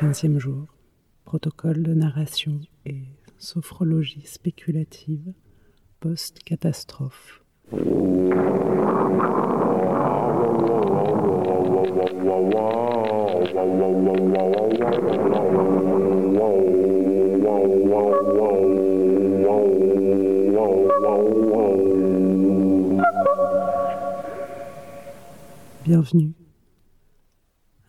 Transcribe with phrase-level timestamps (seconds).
[0.00, 0.66] 15e jour,
[1.24, 3.04] protocole de narration et
[3.38, 5.32] sophrologie spéculative
[6.00, 7.42] post-catastrophe.
[25.84, 26.33] Bienvenue.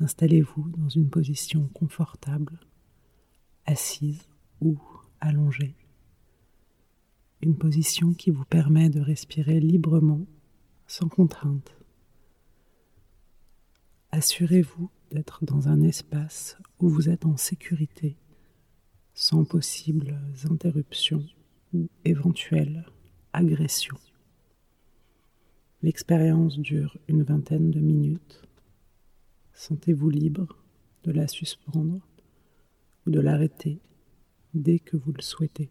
[0.06, 2.60] Installez-vous dans une position confortable,
[3.66, 4.30] assise
[4.62, 4.78] ou
[5.20, 5.74] allongée.
[7.42, 10.28] Une position qui vous permet de respirer librement,
[10.86, 11.76] sans contrainte.
[14.12, 18.16] Assurez-vous d'être dans un espace où vous êtes en sécurité,
[19.16, 21.26] sans possibles interruptions
[21.74, 22.86] ou éventuelles
[23.34, 23.98] agressions.
[25.82, 28.44] L'expérience dure une vingtaine de minutes.
[29.58, 30.58] Sentez-vous libre
[31.06, 32.06] de la suspendre
[33.08, 33.80] ou de l'arrêter
[34.54, 35.70] dès que vous le souhaitez.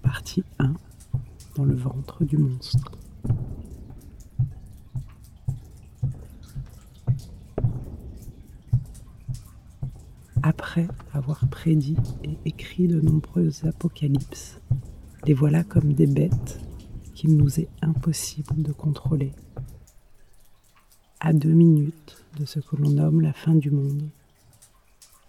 [0.00, 0.74] Partie 1
[1.56, 2.92] dans le ventre du monstre.
[10.44, 14.60] Après avoir prédit et écrit de nombreuses apocalypses,
[15.24, 16.60] les voilà comme des bêtes
[17.14, 19.32] qu'il nous est impossible de contrôler.
[21.20, 24.08] À deux minutes de ce que l'on nomme la fin du monde,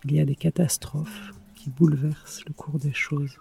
[0.06, 3.38] il y a des catastrophes qui bouleversent le cours des choses.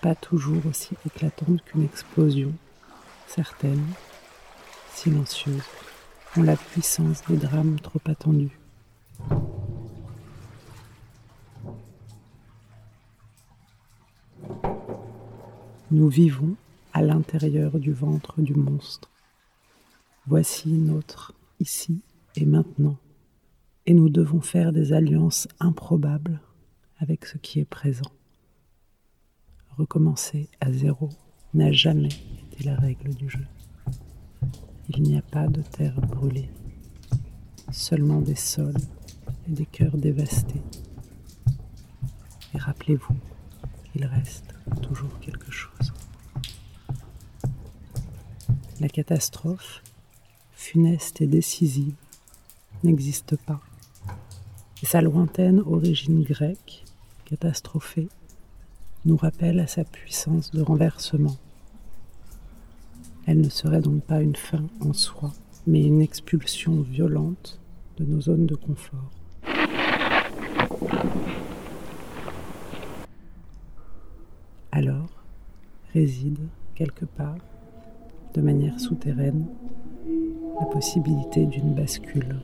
[0.00, 2.52] Pas toujours aussi éclatantes qu'une explosion,
[3.26, 3.86] certaines,
[4.94, 5.62] silencieuses,
[6.36, 8.58] ont la puissance des drames trop attendus.
[15.92, 16.56] Nous vivons
[16.94, 19.10] à l'intérieur du ventre du monstre.
[20.26, 22.00] Voici notre ici
[22.34, 22.96] et maintenant.
[23.84, 26.40] Et nous devons faire des alliances improbables
[26.96, 28.10] avec ce qui est présent.
[29.76, 31.10] Recommencer à zéro
[31.52, 33.46] n'a jamais été la règle du jeu.
[34.88, 36.48] Il n'y a pas de terre brûlée,
[37.70, 38.80] seulement des sols
[39.46, 40.62] et des cœurs dévastés.
[42.54, 43.14] Et rappelez-vous,
[43.94, 45.92] il reste toujours quelque chose.
[48.80, 49.82] La catastrophe,
[50.52, 51.94] funeste et décisive,
[52.82, 53.60] n'existe pas.
[54.82, 56.84] Sa lointaine origine grecque,
[57.24, 58.08] catastrophée,
[59.04, 61.36] nous rappelle à sa puissance de renversement.
[63.26, 65.32] Elle ne serait donc pas une fin en soi,
[65.66, 67.60] mais une expulsion violente
[67.98, 69.10] de nos zones de confort.
[74.72, 75.22] Alors
[75.92, 76.38] réside
[76.74, 77.36] quelque part,
[78.34, 79.44] de manière souterraine,
[80.58, 82.36] la possibilité d'une bascule.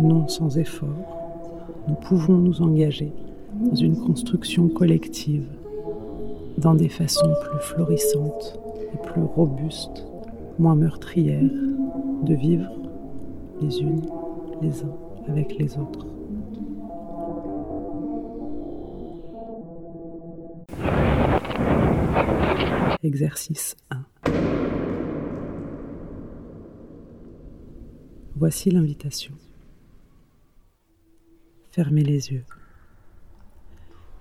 [0.00, 0.88] Non sans effort,
[1.86, 3.12] nous pouvons nous engager
[3.60, 5.46] dans une construction collective,
[6.58, 8.58] dans des façons plus florissantes
[8.92, 10.06] et plus robustes,
[10.58, 11.50] moins meurtrières,
[12.24, 12.70] de vivre
[13.62, 14.02] les unes
[14.60, 14.96] les uns
[15.28, 16.17] avec les autres.
[23.04, 24.04] Exercice 1.
[28.34, 29.34] Voici l'invitation.
[31.70, 32.44] Fermez les yeux.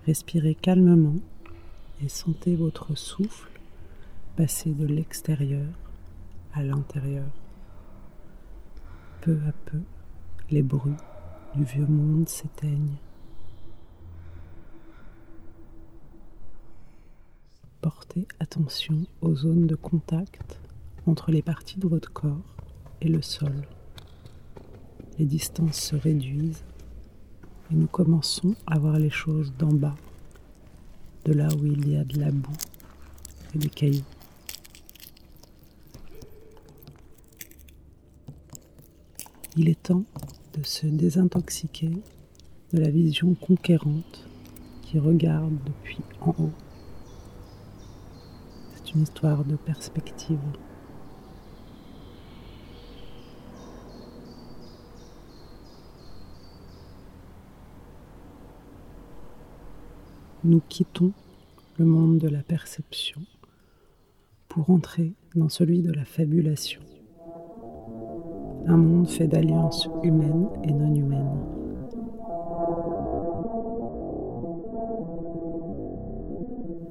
[0.05, 1.15] Respirez calmement
[2.03, 3.49] et sentez votre souffle
[4.35, 5.65] passer de l'extérieur
[6.53, 7.25] à l'intérieur.
[9.21, 9.81] Peu à peu,
[10.51, 10.93] les bruits
[11.55, 12.97] du vieux monde s'éteignent.
[17.89, 20.59] Portez attention aux zones de contact
[21.05, 22.57] entre les parties de votre corps
[22.99, 23.65] et le sol.
[25.17, 26.65] Les distances se réduisent
[27.71, 29.95] et nous commençons à voir les choses d'en bas,
[31.23, 32.51] de là où il y a de la boue
[33.55, 34.03] et des cailloux.
[39.55, 40.03] Il est temps
[40.57, 41.91] de se désintoxiquer
[42.73, 44.27] de la vision conquérante
[44.81, 46.66] qui regarde depuis en haut
[49.01, 50.39] histoire de perspective.
[60.43, 61.11] Nous quittons
[61.77, 63.21] le monde de la perception
[64.47, 66.81] pour entrer dans celui de la fabulation.
[68.65, 71.57] Un monde fait d'alliances humaines et non humaines.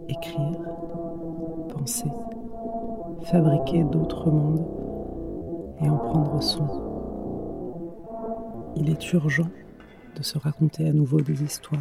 [0.09, 0.66] écrire,
[3.25, 4.67] fabriquer d'autres mondes
[5.81, 6.83] et en prendre soin.
[8.77, 9.49] Il est urgent
[10.17, 11.81] de se raconter à nouveau des histoires,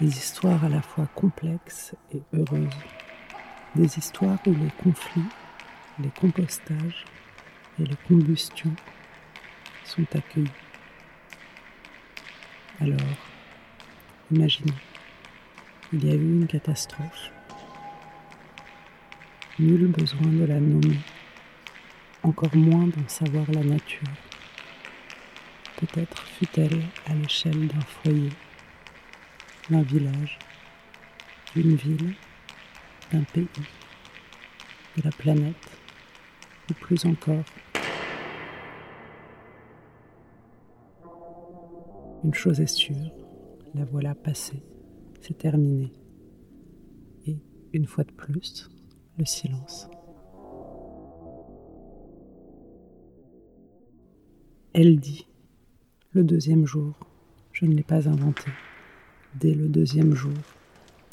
[0.00, 2.68] des histoires à la fois complexes et heureuses,
[3.76, 5.28] des histoires où les conflits,
[6.00, 7.04] les compostages
[7.78, 8.74] et les combustions
[9.84, 10.50] sont accueillis.
[12.80, 12.98] Alors,
[14.30, 14.74] imaginez,
[15.92, 17.32] il y a eu une catastrophe.
[19.60, 20.98] Nul besoin de la nommer,
[22.22, 24.06] encore moins d'en savoir la nature.
[25.78, 28.28] Peut-être fut-elle à l'échelle d'un foyer,
[29.68, 30.38] d'un village,
[31.56, 32.14] d'une ville,
[33.10, 33.48] d'un pays,
[34.96, 35.70] de la planète,
[36.70, 37.42] ou plus encore
[42.22, 43.10] Une chose est sûre,
[43.74, 44.62] la voilà passée,
[45.20, 45.92] c'est terminé.
[47.26, 47.38] Et,
[47.72, 48.68] une fois de plus,
[49.18, 49.88] le silence.
[54.72, 55.26] Elle dit,
[56.12, 56.94] le deuxième jour,
[57.52, 58.50] je ne l'ai pas inventé.
[59.34, 60.32] Dès le deuxième jour,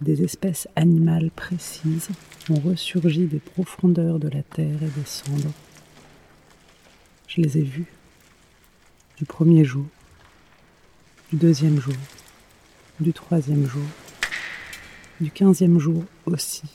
[0.01, 2.09] des espèces animales précises
[2.49, 5.53] ont ressurgi des profondeurs de la terre et des cendres.
[7.27, 7.91] Je les ai vues
[9.17, 9.85] du premier jour
[11.31, 11.95] du deuxième jour,
[12.99, 13.83] du troisième jour,
[15.19, 16.69] du quinzième jour aussi.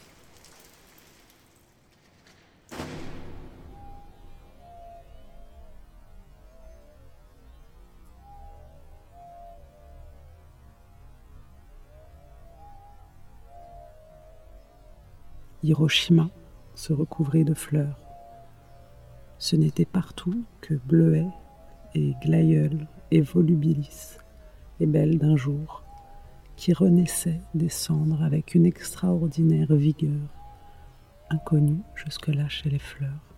[15.63, 16.31] Hiroshima
[16.75, 17.99] se recouvrait de fleurs.
[19.39, 21.29] Ce n'était partout que bleuets
[21.95, 24.19] et glaïeuls et volubilis
[24.81, 25.83] et belle d'un jour,
[26.57, 30.21] qui renaissait des cendres avec une extraordinaire vigueur,
[31.29, 33.35] inconnue jusque-là chez les fleurs.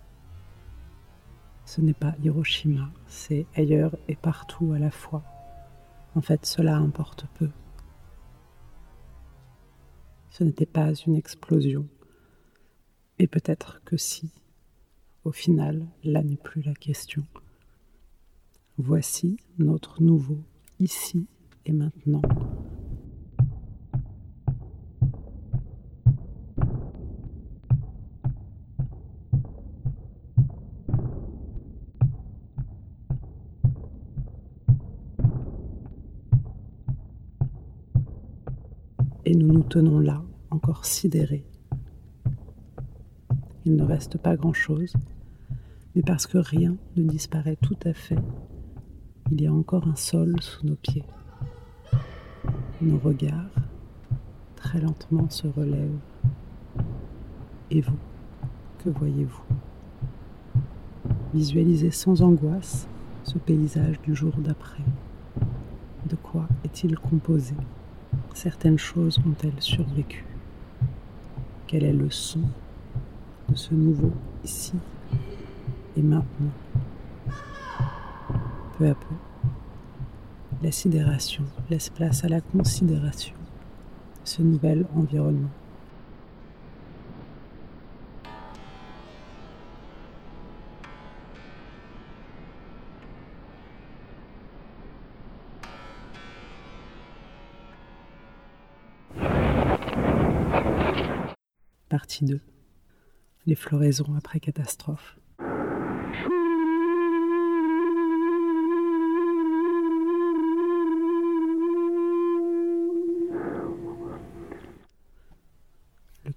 [1.64, 5.24] Ce n'est pas Hiroshima, c'est ailleurs et partout à la fois.
[6.14, 7.50] En fait, cela importe peu.
[10.30, 11.86] Ce n'était pas une explosion.
[13.22, 14.32] Et peut-être que si.
[15.22, 17.24] Au final, là n'est plus la question.
[18.78, 20.38] Voici notre nouveau
[20.80, 21.28] ici
[21.64, 22.20] et maintenant.
[39.24, 41.51] Et nous nous tenons là, encore sidérés.
[43.64, 44.92] Il ne reste pas grand-chose,
[45.94, 48.18] mais parce que rien ne disparaît tout à fait,
[49.30, 51.04] il y a encore un sol sous nos pieds.
[52.80, 53.54] Nos regards
[54.56, 55.98] très lentement se relèvent.
[57.70, 57.96] Et vous,
[58.78, 59.42] que voyez-vous?
[61.32, 62.88] Visualisez sans angoisse
[63.22, 64.82] ce paysage du jour d'après.
[66.08, 67.54] De quoi est-il composé?
[68.34, 70.24] Certaines choses ont-elles survécu?
[71.68, 72.42] Quel est le son?
[73.52, 74.12] De ce nouveau
[74.44, 74.72] ici
[75.96, 76.50] et maintenant
[78.78, 79.14] peu à peu,
[80.62, 83.34] la sidération laisse place à la considération
[84.24, 85.50] de ce nouvel environnement.
[101.90, 102.40] Partie 2.
[103.46, 105.16] Les floraisons après catastrophe.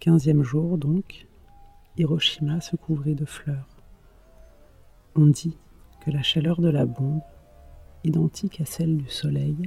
[0.06, 1.26] quinzième jour, donc,
[1.98, 3.68] Hiroshima se couvrit de fleurs.
[5.16, 5.58] On dit
[6.02, 7.22] que la chaleur de la bombe,
[8.04, 9.58] identique à celle du soleil,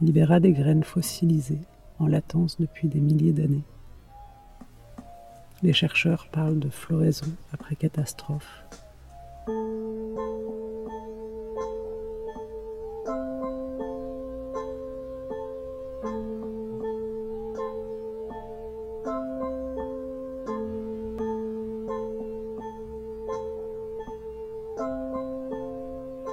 [0.00, 1.60] libéra des graines fossilisées
[2.00, 3.62] en latence depuis des milliers d'années.
[5.62, 8.64] Les chercheurs parlent de floraison après catastrophe.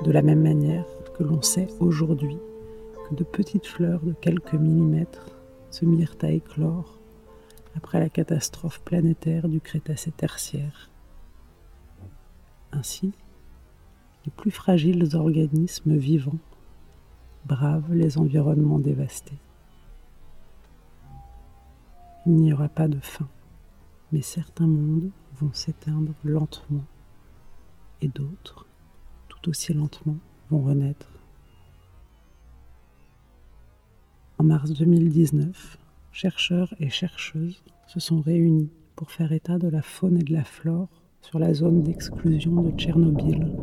[0.08, 0.86] de la même manière
[1.18, 2.38] que l'on sait aujourd'hui
[3.10, 5.32] que de petites fleurs de quelques millimètres
[5.70, 6.97] se mirent à éclore
[7.88, 10.90] après la catastrophe planétaire du Crétacé tertiaire.
[12.74, 13.14] Ainsi,
[14.26, 16.40] les plus fragiles organismes vivants
[17.46, 19.38] bravent les environnements dévastés.
[22.26, 23.30] Il n'y aura pas de fin,
[24.12, 26.84] mais certains mondes vont s'éteindre lentement
[28.02, 28.66] et d'autres,
[29.30, 30.18] tout aussi lentement,
[30.50, 31.08] vont renaître.
[34.40, 35.78] En mars 2019,
[36.18, 40.44] chercheurs et chercheuses se sont réunis pour faire état de la faune et de la
[40.44, 40.90] flore
[41.22, 43.56] sur la zone d'exclusion de Tchernobyl.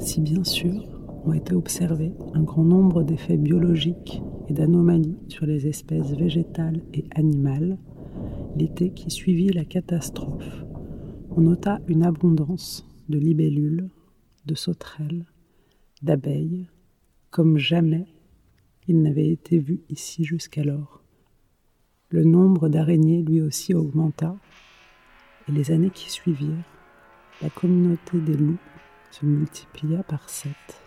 [0.00, 0.82] Si bien sûr
[1.24, 7.04] ont été observés un grand nombre d'effets biologiques et d'anomalies sur les espèces végétales et
[7.14, 7.78] animales,
[8.56, 10.64] l'été qui suivit la catastrophe,
[11.36, 13.88] on nota une abondance de libellules,
[14.44, 15.24] de sauterelles,
[16.02, 16.66] d'abeilles,
[17.30, 18.06] comme jamais
[18.86, 21.02] il n'avait été vu ici jusqu'alors.
[22.10, 24.36] Le nombre d'araignées lui aussi augmenta,
[25.48, 26.64] et les années qui suivirent,
[27.40, 28.58] la communauté des loups
[29.10, 30.82] se multiplia par sept.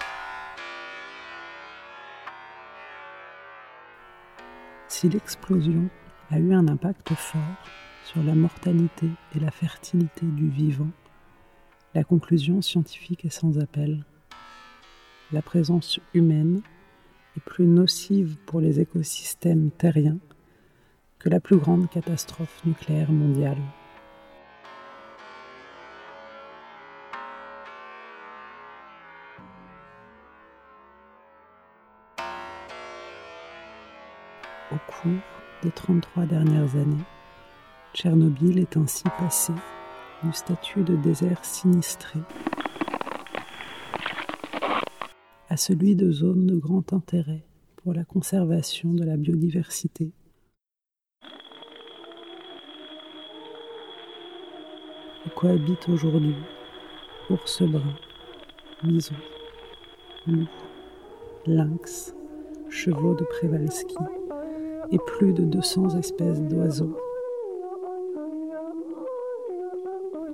[4.88, 5.90] Si l'explosion
[6.30, 7.40] a eu un impact fort
[8.06, 10.92] sur la mortalité et la fertilité du vivant,
[11.96, 14.06] la conclusion scientifique est sans appel.
[15.32, 16.62] La présence humaine
[17.36, 20.20] est plus nocive pour les écosystèmes terriens
[21.18, 23.58] que la plus grande catastrophe nucléaire mondiale.
[34.72, 35.12] Au cours
[35.64, 37.04] des 33 dernières années,
[37.96, 39.54] Tchernobyl est ainsi passé
[40.22, 42.20] du statut de désert sinistré
[45.48, 47.46] à celui de zone de grand intérêt
[47.78, 50.12] pour la conservation de la biodiversité.
[55.26, 56.36] Où cohabitent aujourd'hui
[57.30, 57.96] ours bruns,
[58.84, 59.16] bisons,
[60.28, 60.50] loups,
[61.48, 62.14] lynx,
[62.70, 63.96] chevaux de Przewalski
[64.92, 66.98] et plus de 200 espèces d'oiseaux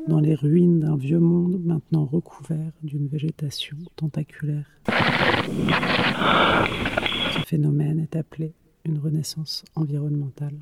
[0.08, 4.66] dans les ruines d'un vieux monde maintenant recouvert d'une végétation tentaculaire.
[7.34, 8.54] Ce phénomène est appelé
[8.86, 10.58] une renaissance environnementale.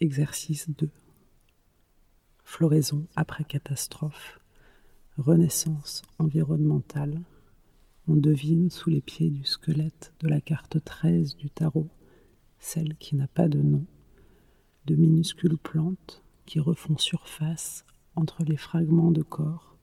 [0.00, 0.90] Exercice 2.
[2.42, 4.40] Floraison après catastrophe.
[5.16, 7.22] Renaissance environnementale.
[8.08, 11.88] On devine sous les pieds du squelette de la carte 13 du tarot,
[12.58, 13.86] celle qui n'a pas de nom,
[14.86, 17.84] de minuscules plantes qui refont surface
[18.16, 19.78] entre les fragments de corps,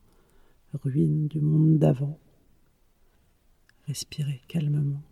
[0.74, 2.18] ruines du monde d'avant.
[3.86, 5.02] Respirez calmement.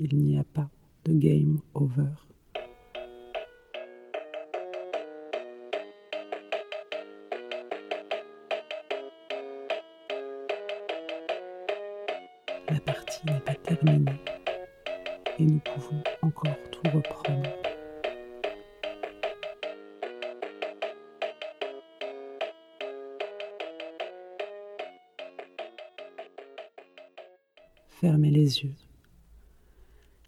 [0.00, 0.68] Il n'y a pas
[1.04, 2.10] de game over.
[13.88, 17.50] Et nous pouvons encore tout reprendre.
[27.88, 28.74] Fermez les yeux.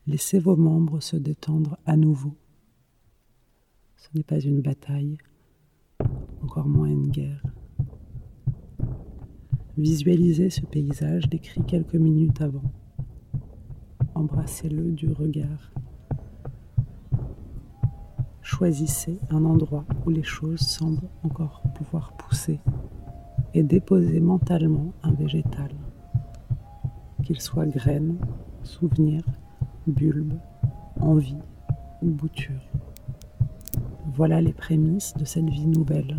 [0.07, 2.37] Laissez vos membres se détendre à nouveau.
[3.97, 5.19] Ce n'est pas une bataille,
[6.43, 7.43] encore moins une guerre.
[9.77, 12.71] Visualisez ce paysage décrit quelques minutes avant.
[14.25, 15.71] Embrassez-le du regard.
[18.41, 22.59] Choisissez un endroit où les choses semblent encore pouvoir pousser
[23.53, 25.73] et déposez mentalement un végétal,
[27.23, 28.17] qu'il soit graine,
[28.63, 29.23] souvenir,
[29.87, 30.39] bulbe,
[31.03, 31.43] envie
[32.01, 32.65] ou bouture.
[34.15, 36.17] Voilà les prémices de cette vie nouvelle,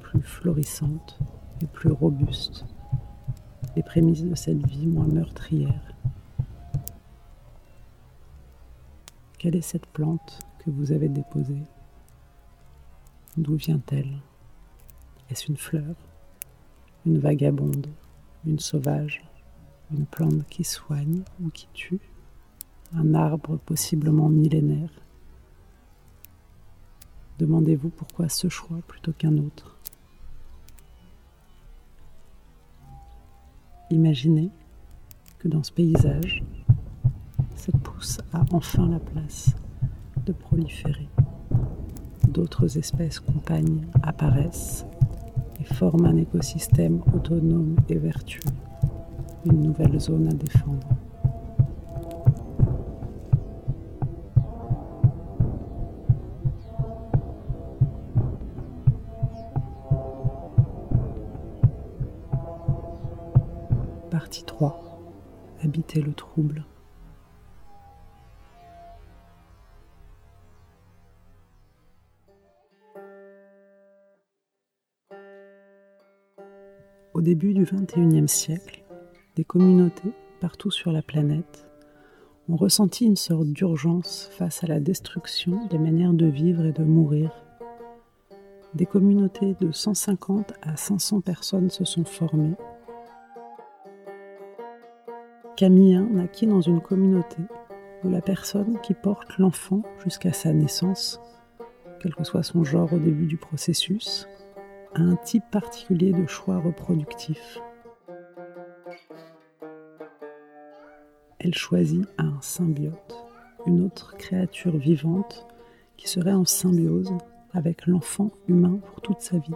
[0.00, 1.18] plus florissante
[1.62, 2.66] et plus robuste,
[3.74, 5.85] les prémices de cette vie moins meurtrière.
[9.46, 11.62] Quelle est cette plante que vous avez déposée?
[13.36, 14.18] D'où vient-elle?
[15.30, 15.94] Est-ce une fleur?
[17.06, 17.86] Une vagabonde,
[18.44, 19.22] une sauvage,
[19.92, 22.00] une plante qui soigne ou qui tue,
[22.92, 24.90] un arbre possiblement millénaire?
[27.38, 29.76] Demandez-vous pourquoi ce choix plutôt qu'un autre?
[33.90, 34.50] Imaginez
[35.38, 36.42] que dans ce paysage,
[37.66, 39.56] cette pousse a enfin la place
[40.24, 41.08] de proliférer.
[42.28, 44.86] D'autres espèces compagnes apparaissent
[45.60, 48.42] et forment un écosystème autonome et vertueux,
[49.46, 50.86] une nouvelle zone à défendre.
[64.10, 65.00] Partie 3.
[65.64, 66.64] Habiter le trouble.
[77.26, 78.84] Début du XXIe siècle,
[79.34, 81.66] des communautés partout sur la planète
[82.48, 86.84] ont ressenti une sorte d'urgence face à la destruction des manières de vivre et de
[86.84, 87.32] mourir.
[88.74, 92.54] Des communautés de 150 à 500 personnes se sont formées.
[95.56, 97.42] Camille naquit dans une communauté
[98.04, 101.20] où la personne qui porte l'enfant jusqu'à sa naissance,
[101.98, 104.28] quel que soit son genre au début du processus,
[104.98, 107.60] un type particulier de choix reproductif.
[111.38, 113.14] Elle choisit un symbiote,
[113.66, 115.46] une autre créature vivante
[115.98, 117.12] qui serait en symbiose
[117.52, 119.52] avec l'enfant humain pour toute sa vie.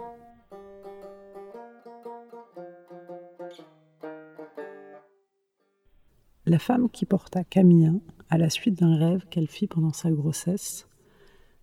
[6.45, 7.93] La femme qui porta Camilla,
[8.29, 10.87] à la suite d'un rêve qu'elle fit pendant sa grossesse,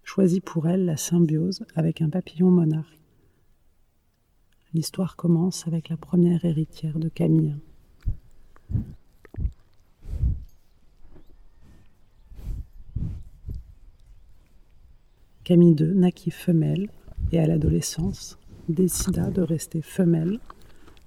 [0.03, 2.99] choisit pour elle la symbiose avec un papillon monarque.
[4.75, 7.57] L'histoire commence avec la première héritière de Camille.
[15.43, 16.91] Camille II naquit femelle
[17.33, 18.39] et à l'adolescence
[18.69, 20.39] décida de rester femelle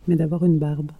[0.08, 0.92] mais d'avoir une barbe.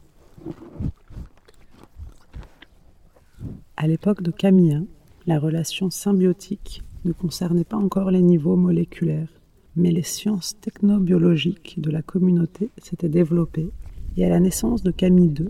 [3.76, 4.86] À l'époque de Camille,
[5.26, 9.41] la relation symbiotique ne concernait pas encore les niveaux moléculaires
[9.76, 13.70] mais les sciences technobiologiques de la communauté s'étaient développées
[14.18, 15.50] et à la naissance de Camille II,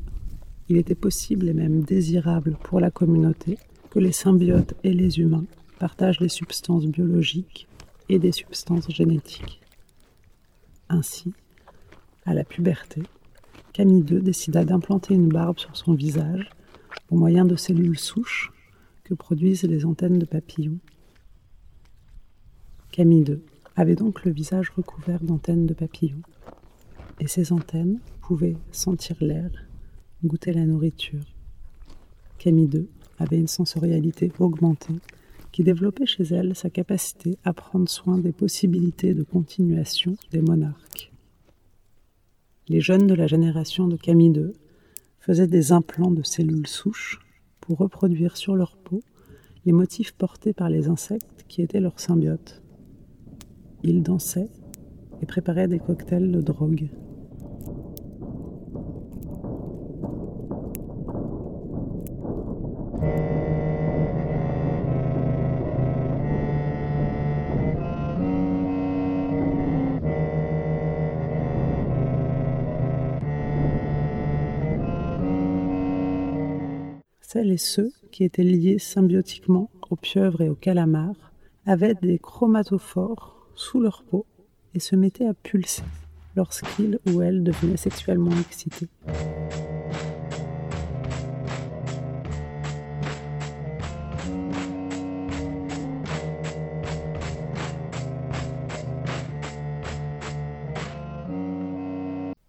[0.70, 3.58] il était possible et même désirable pour la communauté
[3.90, 5.46] que les symbiotes et les humains
[5.80, 7.68] partagent les substances biologiques
[8.10, 9.62] et des substances génétiques.
[10.90, 11.34] Ainsi,
[12.26, 13.02] à la puberté,
[13.74, 16.50] Camille II décida d'implanter une barbe sur son visage
[17.10, 18.52] au moyen de cellules souches
[19.04, 20.80] que produisent les antennes de papillons.
[22.92, 23.42] Camille II
[23.76, 26.22] avait donc le visage recouvert d'antennes de papillons.
[27.20, 29.50] Et ces antennes pouvaient sentir l'air,
[30.24, 31.26] goûter la nourriture.
[32.38, 32.88] Camille II
[33.20, 35.00] avait une sensorialité augmentée
[35.52, 41.12] qui développait chez elle sa capacité à prendre soin des possibilités de continuation des monarques.
[42.68, 44.54] Les jeunes de la génération de Camille II
[45.20, 47.20] faisaient des implants de cellules souches
[47.60, 49.02] pour reproduire sur leur peau
[49.66, 52.62] les motifs portés par les insectes qui étaient leurs symbiotes.
[53.84, 54.50] Ils dansaient
[55.22, 56.90] et préparaient des cocktails de drogue.
[77.22, 81.32] Celles et ceux qui étaient liés symbiotiquement aux pieuvres et aux calamars
[81.66, 84.26] avaient des chromatophores sous leur peau
[84.74, 85.84] et se mettaient à pulser
[86.36, 88.88] lorsqu'ils ou elles devenaient sexuellement excités.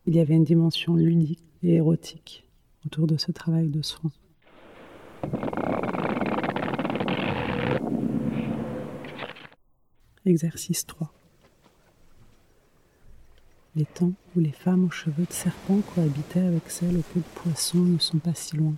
[0.07, 2.45] Il y avait une dimension ludique et érotique
[2.87, 4.11] autour de ce travail de soin.
[10.25, 11.13] Exercice 3.
[13.75, 17.41] Les temps où les femmes aux cheveux de serpent cohabitaient avec celles aux queues de
[17.41, 18.75] poisson ne sont pas si loin.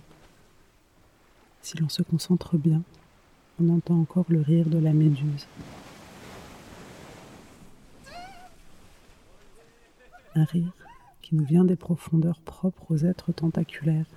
[1.61, 2.81] Si l'on se concentre bien,
[3.61, 5.45] on entend encore le rire de la méduse.
[10.33, 10.73] Un rire
[11.21, 14.07] qui nous vient des profondeurs propres aux êtres tentaculaires.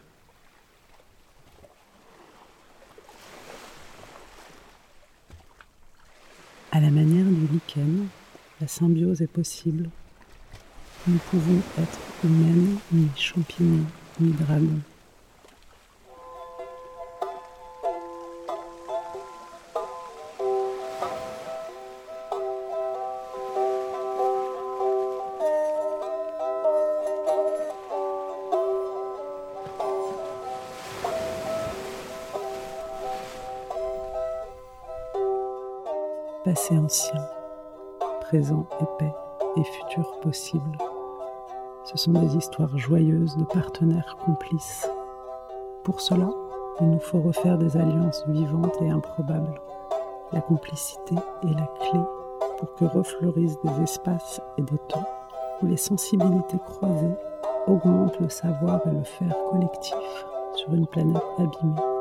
[6.79, 8.07] À la manière du lichen,
[8.61, 9.91] la symbiose est possible.
[11.09, 13.85] Nous pouvons être humaines, ni champignons,
[14.21, 14.79] ni dragons.
[38.39, 39.13] Présent épais
[39.57, 40.79] et futur possible.
[41.83, 44.89] Ce sont des histoires joyeuses de partenaires complices.
[45.83, 46.29] Pour cela,
[46.81, 49.61] il nous faut refaire des alliances vivantes et improbables.
[50.33, 52.01] La complicité est la clé
[52.59, 55.09] pour que refleurissent des espaces et des temps
[55.61, 57.17] où les sensibilités croisées
[57.67, 61.98] augmentent le savoir et le faire collectif sur une planète abîmée.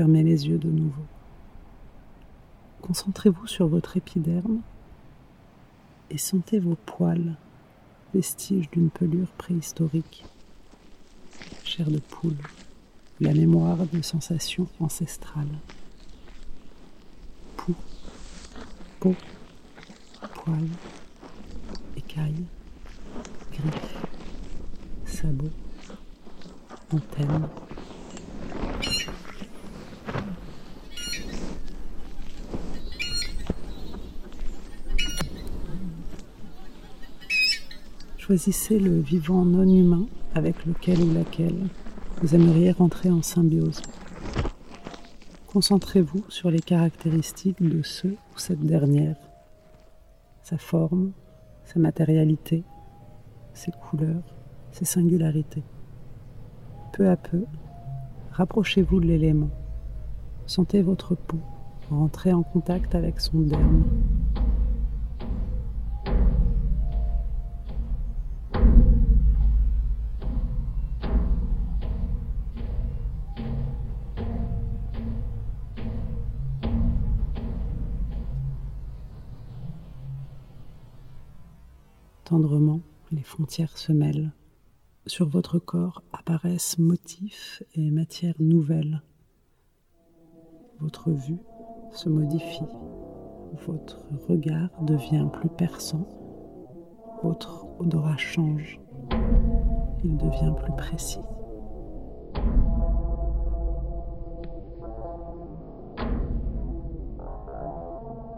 [0.00, 1.04] Fermez les yeux de nouveau.
[2.80, 4.62] Concentrez-vous sur votre épiderme
[6.08, 7.36] et sentez vos poils,
[8.14, 10.24] vestiges d'une pelure préhistorique,
[11.64, 12.38] chair de poule,
[13.20, 15.58] la mémoire de sensations ancestrales.
[17.58, 17.76] Poux,
[19.00, 19.14] peau,
[20.32, 20.70] poils,
[21.98, 22.46] écailles,
[23.52, 24.06] griffes,
[25.04, 25.50] sabots,
[26.90, 27.50] antennes.
[38.30, 41.66] Choisissez le vivant non humain avec lequel ou laquelle
[42.22, 43.82] vous aimeriez rentrer en symbiose.
[45.48, 49.16] Concentrez-vous sur les caractéristiques de ce ou cette dernière,
[50.44, 51.10] sa forme,
[51.64, 52.62] sa matérialité,
[53.52, 54.22] ses couleurs,
[54.70, 55.64] ses singularités.
[56.92, 57.42] Peu à peu,
[58.30, 59.50] rapprochez-vous de l'élément.
[60.46, 61.40] Sentez votre peau
[61.90, 63.82] rentrer en contact avec son derme.
[82.30, 82.78] Tendrement,
[83.10, 84.30] les frontières se mêlent.
[85.04, 89.02] Sur votre corps apparaissent motifs et matières nouvelles.
[90.78, 91.40] Votre vue
[91.90, 92.62] se modifie.
[93.66, 96.06] Votre regard devient plus perçant.
[97.24, 98.80] Votre odorat change.
[100.04, 101.18] Il devient plus précis.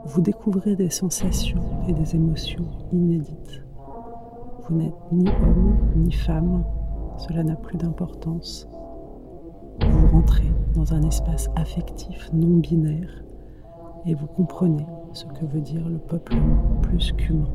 [0.06, 3.62] Vous découvrez des sensations et des émotions inédites.
[4.72, 6.64] Vous n'êtes ni homme ni femme,
[7.18, 8.66] cela n'a plus d'importance.
[9.82, 13.22] Vous rentrez dans un espace affectif non binaire
[14.06, 17.50] et vous comprenez ce que veut dire le peuplement plus qu'humain.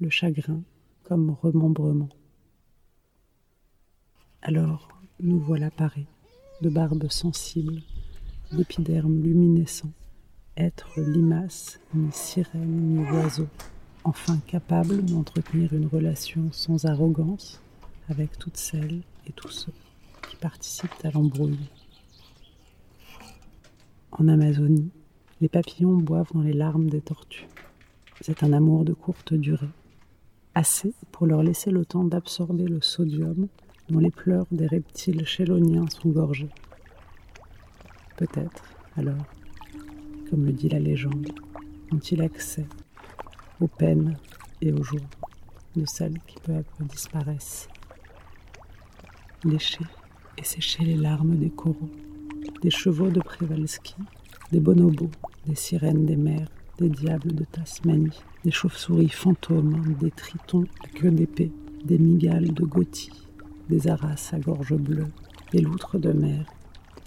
[0.00, 0.62] Le chagrin
[1.02, 2.08] comme remembrement.
[4.40, 4.88] Alors,
[5.20, 6.06] nous voilà parés,
[6.62, 7.82] de barbe sensible,
[8.52, 9.92] d'épiderme luminescent,
[10.56, 13.48] être limace, ni sirène, ni oiseau,
[14.04, 17.60] enfin capable d'entretenir une relation sans arrogance
[18.08, 19.72] avec toutes celles et tous ceux
[20.30, 21.68] qui participent à l'embrouille.
[24.12, 24.90] En Amazonie,
[25.40, 27.46] les papillons boivent dans les larmes des tortues.
[28.20, 29.68] C'est un amour de courte durée,
[30.54, 33.46] assez pour leur laisser le temps d'absorber le sodium
[33.88, 36.50] dont les pleurs des reptiles chéloniens sont gorgés.
[38.16, 38.64] Peut-être,
[38.96, 39.24] alors,
[40.28, 41.28] comme le dit la légende,
[41.92, 42.66] ont-ils accès
[43.60, 44.18] aux peines
[44.60, 45.00] et aux joies
[45.76, 47.68] de celles qui peu à peu disparaissent.
[49.44, 49.84] Lécher
[50.36, 51.90] et sécher les larmes des coraux,
[52.62, 53.94] des chevaux de Przewalski,
[54.50, 55.10] des bonobos,
[55.46, 61.10] des sirènes des mers, des diables de Tasmanie, des chauves-souris fantômes, des tritons à queue
[61.10, 61.50] d'épée,
[61.84, 63.10] des migales de Gothi,
[63.68, 65.08] des aras à gorge bleue,
[65.50, 66.46] des loutres de mer,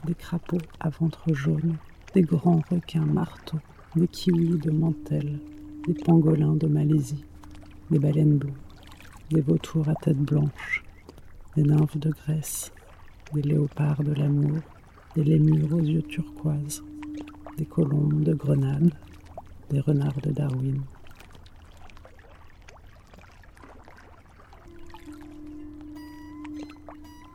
[0.05, 1.77] des crapauds à ventre jaune,
[2.13, 3.59] des grands requins marteaux,
[3.95, 5.39] des kiwis de Mantel,
[5.87, 7.23] des pangolins de Malaisie,
[7.89, 8.51] des baleines bleues,
[9.29, 10.83] des vautours à tête blanche,
[11.55, 12.73] des nymphes de Grèce,
[13.33, 14.59] des léopards de l'amour,
[15.15, 16.83] des lémures aux yeux turquoises,
[17.57, 18.91] des colombes de Grenade,
[19.79, 20.83] renards de Darwin.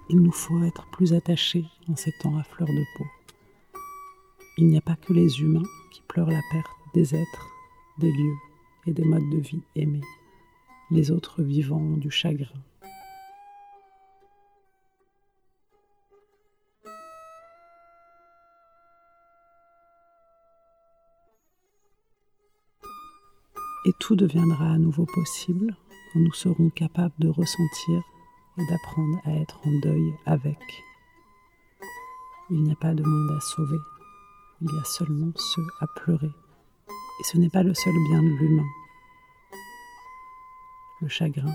[0.08, 3.04] il nous faut être plus attachés en ces temps à fleur de peau.
[4.58, 7.48] Il n'y a pas que les humains qui pleurent la perte des êtres,
[7.98, 8.36] des lieux
[8.86, 10.00] et des modes de vie aimés.
[10.90, 12.62] Les autres vivants ont du chagrin.
[23.86, 25.76] Et tout deviendra à nouveau possible
[26.12, 28.02] quand nous serons capables de ressentir
[28.58, 30.58] et d'apprendre à être en deuil avec.
[32.50, 33.78] Il n'y a pas de monde à sauver,
[34.60, 36.32] il y a seulement ceux à pleurer.
[37.20, 38.66] Et ce n'est pas le seul bien de l'humain.
[41.00, 41.54] Le chagrin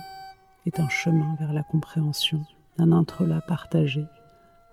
[0.65, 2.45] est un chemin vers la compréhension
[2.77, 4.05] d'un intrelac partagé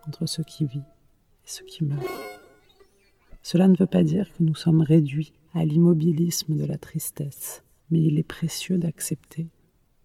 [0.06, 2.37] entre ce qui vit et ce qui meurt.
[3.42, 8.02] Cela ne veut pas dire que nous sommes réduits à l'immobilisme de la tristesse, mais
[8.02, 9.48] il est précieux d'accepter,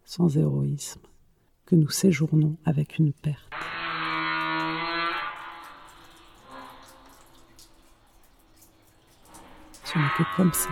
[0.06, 1.02] sans héroïsme,
[1.66, 3.50] que nous séjournons avec une perte.
[9.84, 10.70] Ce n'est que comme ça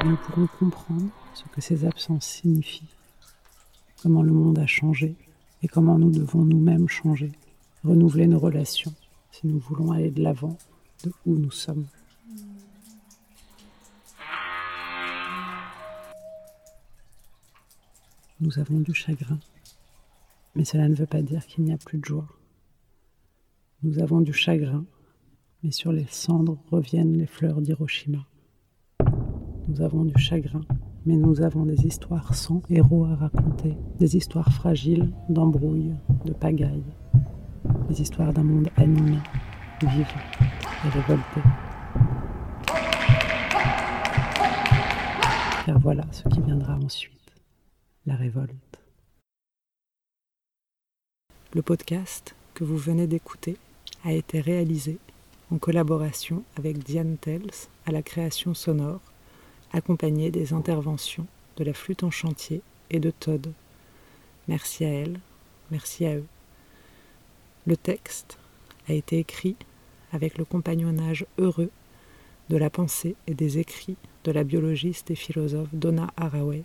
[0.00, 2.94] que nous pourrons comprendre ce que ces absences signifient,
[4.02, 5.16] comment le monde a changé
[5.62, 7.32] et comment nous devons nous-mêmes changer,
[7.82, 8.94] renouveler nos relations
[9.32, 10.56] si nous voulons aller de l'avant
[11.04, 11.86] de où nous sommes.
[18.40, 19.38] Nous avons du chagrin,
[20.54, 22.28] mais cela ne veut pas dire qu'il n'y a plus de joie.
[23.82, 24.84] Nous avons du chagrin,
[25.62, 28.24] mais sur les cendres reviennent les fleurs d'Hiroshima.
[29.66, 30.62] Nous avons du chagrin,
[31.04, 36.84] mais nous avons des histoires sans héros à raconter, des histoires fragiles, d'embrouilles, de pagaille,
[37.88, 39.18] des histoires d'un monde animé,
[39.80, 41.40] vivant et révolté.
[45.66, 47.32] Car voilà ce qui viendra ensuite,
[48.06, 48.80] la révolte.
[51.54, 53.56] Le podcast que vous venez d'écouter
[54.04, 54.98] a été réalisé
[55.50, 57.50] en collaboration avec Diane Tels
[57.86, 59.00] à la création sonore,
[59.72, 63.52] accompagnée des interventions de la flûte en chantier et de Todd.
[64.46, 65.20] Merci à elle,
[65.70, 66.26] merci à eux.
[67.66, 68.38] Le texte
[68.88, 69.56] a été écrit
[70.12, 71.70] avec le compagnonnage heureux
[72.48, 76.64] de la pensée et des écrits de la biologiste et philosophe Donna Haraway.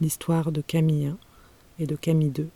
[0.00, 1.14] L'histoire de Camille
[1.78, 2.48] I et de Camille II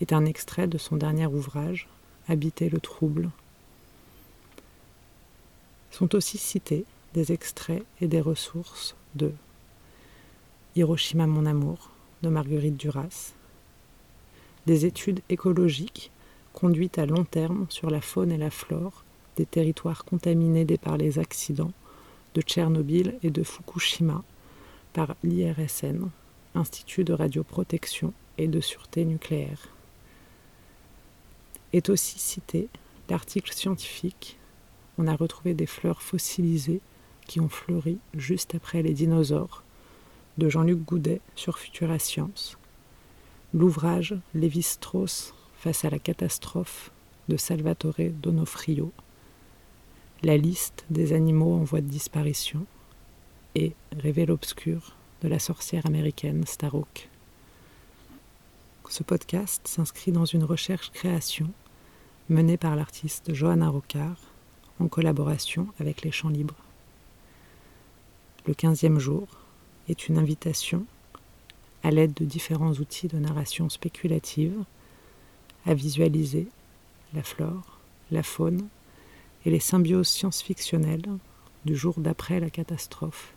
[0.00, 1.88] est un extrait de son dernier ouvrage,
[2.30, 3.30] Habiter le trouble.
[5.90, 9.32] Sont aussi cités des extraits et des ressources de
[10.76, 11.90] Hiroshima mon amour
[12.22, 13.32] de Marguerite Duras,
[14.66, 16.10] des études écologiques
[16.58, 19.04] conduites à long terme sur la faune et la flore
[19.36, 21.70] des territoires contaminés par les accidents
[22.34, 24.24] de Tchernobyl et de Fukushima
[24.92, 26.10] par l'IRSN,
[26.56, 29.68] Institut de radioprotection et de sûreté nucléaire
[31.72, 32.68] est aussi cité
[33.08, 34.36] l'article scientifique.
[34.98, 36.80] On a retrouvé des fleurs fossilisées
[37.28, 39.62] qui ont fleuri juste après les dinosaures
[40.38, 42.58] de Jean-Luc Goudet sur Futura Science.
[43.54, 46.92] L'ouvrage Lévi-Strauss face à la catastrophe
[47.28, 48.92] de Salvatore Donofrio.
[50.22, 52.64] La liste des animaux en voie de disparition
[53.54, 57.08] et Révèle obscur de la sorcière américaine Starhawk.
[58.88, 61.50] Ce podcast s'inscrit dans une recherche-création
[62.28, 64.16] menée par l'artiste Johanna Rocard
[64.78, 66.62] en collaboration avec les Champs Libres.
[68.46, 69.26] Le quinzième jour
[69.88, 70.86] est une invitation,
[71.82, 74.64] à l'aide de différents outils de narration spéculative,
[75.68, 76.48] à visualiser
[77.12, 77.78] la flore,
[78.10, 78.68] la faune
[79.44, 81.04] et les symbioses science-fictionnelles
[81.66, 83.34] du jour d'après la catastrophe.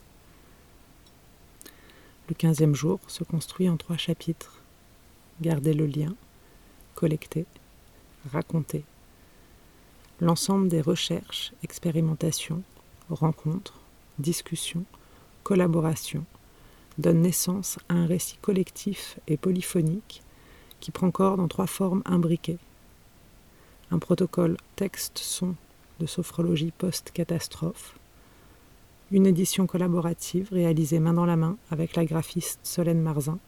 [2.30, 4.62] Le quinzième jour se construit en trois chapitres
[5.42, 6.14] garder le lien,
[6.94, 7.44] collecter,
[8.32, 8.84] raconter.
[10.20, 12.62] L'ensemble des recherches, expérimentations,
[13.10, 13.78] rencontres,
[14.18, 14.84] discussions,
[15.42, 16.24] collaborations
[16.96, 20.22] donne naissance à un récit collectif et polyphonique
[20.82, 22.58] qui prend corps dans trois formes imbriquées.
[23.92, 25.54] Un protocole texte-son
[26.00, 27.94] de sophrologie post-catastrophe,
[29.12, 33.38] une édition collaborative réalisée main dans la main avec la graphiste Solène Marzin,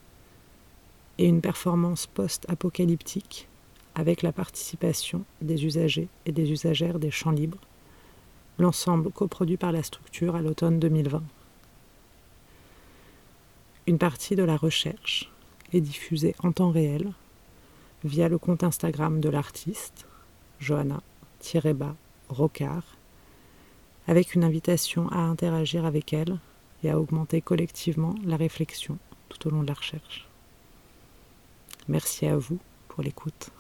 [1.19, 3.49] et une performance post-apocalyptique
[3.97, 7.61] avec la participation des usagers et des usagères des champs libres,
[8.59, 11.23] l'ensemble coproduit par la structure à l'automne 2020.
[13.89, 15.33] Une partie de la recherche
[15.73, 17.13] est diffusée en temps réel
[18.05, 20.07] via le compte Instagram de l'artiste,
[20.61, 22.85] Johanna-Rocard,
[24.07, 26.39] avec une invitation à interagir avec elle
[26.83, 28.99] et à augmenter collectivement la réflexion
[29.31, 30.29] tout au long de la recherche.
[31.89, 33.54] Merci à vous pour l'écoute.